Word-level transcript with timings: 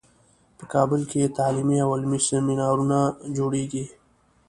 په 0.57 0.63
کابل 0.73 1.01
کې 1.11 1.33
تعلیمي 1.37 1.77
او 1.83 1.89
علمي 1.95 2.19
سیمینارونو 2.29 2.99
جوړیږي 3.37 3.85